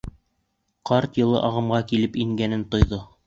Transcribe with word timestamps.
Ҡарт 0.89 1.19
йылы 1.21 1.43
ағымға 1.49 1.83
килеп 1.93 2.17
ингәнен 2.25 2.67
тойҙо. 2.75 3.03